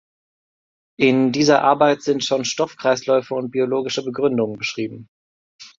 In 0.97 1.31
dieser 1.31 1.61
Arbeit 1.63 2.01
sind 2.01 2.23
schon 2.25 2.43
Stoffkreisläufe 2.43 3.35
und 3.35 3.51
biologische 3.51 4.03
Begründungen 4.03 4.57
beschrieben. 4.57 5.07